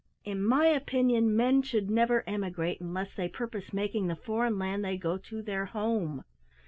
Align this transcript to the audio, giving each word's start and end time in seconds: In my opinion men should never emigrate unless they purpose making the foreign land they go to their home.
In 0.23 0.43
my 0.43 0.65
opinion 0.65 1.35
men 1.37 1.61
should 1.61 1.91
never 1.91 2.23
emigrate 2.27 2.81
unless 2.81 3.09
they 3.15 3.29
purpose 3.29 3.71
making 3.71 4.07
the 4.07 4.15
foreign 4.15 4.57
land 4.57 4.83
they 4.83 4.97
go 4.97 5.19
to 5.19 5.43
their 5.43 5.65
home. 5.65 6.23